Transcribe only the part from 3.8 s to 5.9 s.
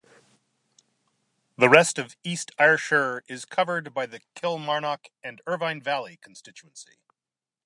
by the Kilmarnock and Irvine